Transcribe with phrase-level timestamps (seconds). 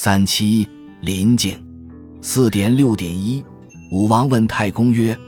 [0.00, 0.64] 三七
[1.00, 1.60] 临境，
[2.22, 3.44] 四点六点一。
[3.90, 5.18] 武王问太公曰：“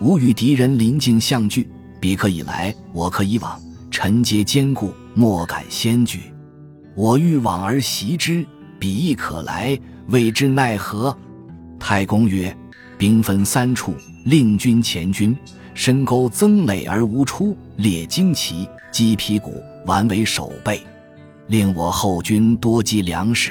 [0.00, 1.68] 吾与敌人临境相聚，
[1.98, 3.60] 彼可以来，我可以往。
[3.90, 6.32] 臣皆坚固，莫敢先惧。
[6.94, 8.46] 我欲往而袭之，
[8.78, 9.76] 彼亦可来，
[10.10, 11.12] 未知奈何？”
[11.80, 12.56] 太公曰
[12.96, 15.36] ：“兵分三处，令军前军，
[15.74, 20.80] 深沟增垒而无出，列旌旗，击皮鼓，完为守备。
[21.48, 23.50] 令我后军多积粮食。”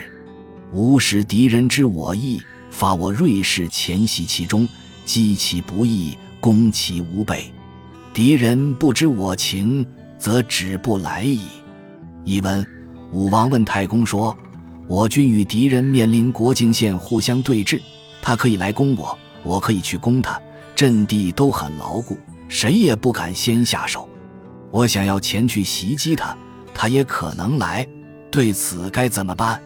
[0.71, 4.67] 吾使敌人知我意，发我锐士潜袭其中，
[5.03, 7.51] 击其不意，攻其无备。
[8.13, 9.85] 敌人不知我情，
[10.17, 11.41] 则止不来矣。
[12.23, 12.65] 译文：
[13.11, 14.37] 武王问太公说
[14.87, 17.81] ：“我军与敌人面临国境线互相对峙，
[18.21, 20.39] 他可以来攻我，我可以去攻他，
[20.75, 22.15] 阵地都很牢固，
[22.47, 24.07] 谁也不敢先下手。
[24.69, 26.37] 我想要前去袭击他，
[26.75, 27.87] 他也可能来，
[28.29, 29.59] 对此该怎么办？”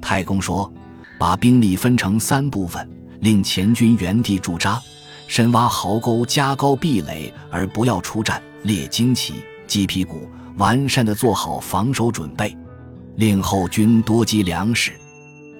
[0.00, 0.72] 太公说
[1.18, 2.88] ：“把兵力分成三部分，
[3.20, 4.80] 令前军原地驻扎，
[5.26, 8.42] 深挖壕沟，加高壁垒，而不要出战。
[8.62, 9.34] 列旌旗，
[9.66, 12.56] 击皮鼓，完善的做好防守准备。
[13.16, 14.92] 令后军多积粮食，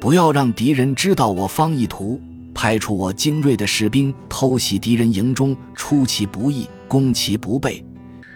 [0.00, 2.20] 不要让敌人知道我方意图。
[2.54, 7.84] 派出我精锐的士兵偷袭敌人营中，出其不意，攻其不备。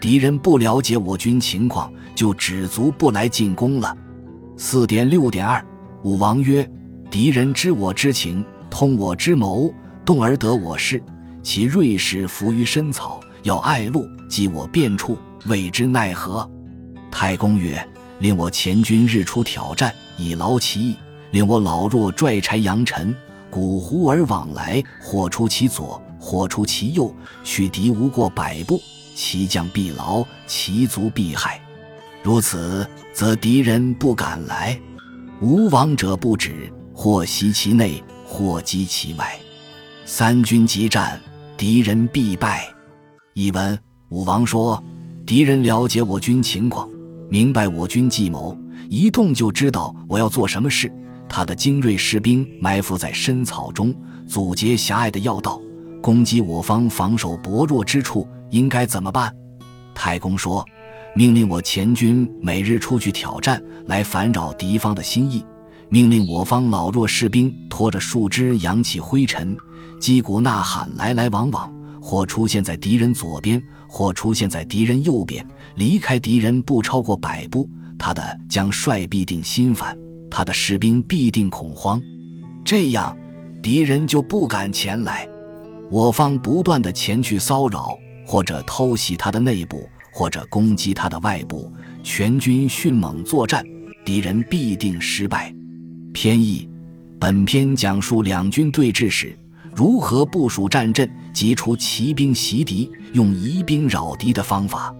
[0.01, 3.97] 敌人不了解我军情况，就止足不来进攻了。”
[4.57, 5.65] 四点六点二。
[6.03, 6.69] 武王曰
[7.11, 9.73] ：“敌人知我之情，通我之谋，
[10.05, 11.01] 动而得我事。
[11.45, 16.49] 其锐士伏于深草，要隘路，击我便处，未知奈何？”
[17.09, 17.81] 太公曰
[18.19, 20.95] ：“令我前军日出挑战，以劳其意；
[21.31, 23.15] 令我老弱拽柴扬尘，
[23.49, 27.15] 鼓胡而往来，或出其左，或出其右，
[27.45, 28.81] 取敌无过百步，
[29.15, 31.61] 其将必劳，其卒必害。
[32.25, 34.77] 如此，则敌人不敢来。”
[35.43, 39.37] 无往者不止，或袭其内，或击其外。
[40.05, 41.21] 三军激战，
[41.57, 42.73] 敌人必败。
[43.35, 43.77] 译文：
[44.11, 44.81] 武王说，
[45.27, 46.89] 敌人了解我军情况，
[47.29, 48.57] 明白我军计谋，
[48.89, 50.89] 一动就知道我要做什么事。
[51.29, 53.93] 他的精锐士兵埋伏在深草中，
[54.29, 55.61] 阻截狭隘的要道，
[56.01, 59.35] 攻击我方防守薄弱之处，应该怎么办？
[59.93, 60.65] 太公说。
[61.15, 65.45] 命令我前军每日出去挑战，来烦扰敌方的心意；
[65.91, 69.55] 命令我方老弱士兵拖着树枝扬起灰尘，
[70.01, 77.69] 击鼓呐喊，来来往往，或出现在敌人左边，或出现在敌人右边，离开敌人不超过百步，
[77.99, 79.95] 他的将帅必定心烦，
[80.31, 82.01] 他的士兵必定恐慌，
[82.65, 83.15] 这样
[83.63, 85.29] 敌人就不敢前来。
[85.91, 89.87] 我方不断的前去骚扰，或者偷袭他的内部。
[90.13, 93.65] 或者攻击他的外部，全军迅猛作战，
[94.05, 95.53] 敌人必定失败。
[96.13, 96.69] 偏义，
[97.19, 99.35] 本篇讲述两军对峙时
[99.75, 104.95] 如何部署战阵，及出骑兵袭敌、用疑兵扰敌的方法。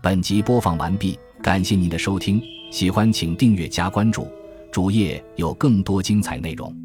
[0.00, 2.40] 本集播放完毕，感谢您的收听，
[2.70, 4.28] 喜欢请订阅加关注，
[4.70, 6.83] 主页有更多精彩内容。